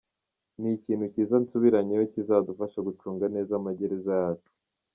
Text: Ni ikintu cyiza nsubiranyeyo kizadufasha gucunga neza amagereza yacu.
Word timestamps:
Ni 0.59 0.69
ikintu 0.77 1.05
cyiza 1.13 1.35
nsubiranyeyo 1.43 2.03
kizadufasha 2.13 2.79
gucunga 2.87 3.25
neza 3.35 3.51
amagereza 3.59 4.11
yacu. 4.21 4.51